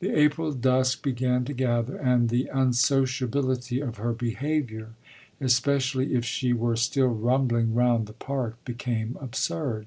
The 0.00 0.10
April 0.10 0.52
dusk 0.52 1.02
began 1.02 1.46
to 1.46 1.54
gather 1.54 1.96
and 1.96 2.28
the 2.28 2.48
unsociability 2.52 3.80
of 3.80 3.96
her 3.96 4.12
behaviour, 4.12 4.90
especially 5.40 6.12
if 6.12 6.22
she 6.22 6.52
were 6.52 6.76
still 6.76 7.06
rumbling 7.08 7.72
round 7.74 8.06
the 8.06 8.12
Park, 8.12 8.62
became 8.66 9.16
absurd. 9.22 9.86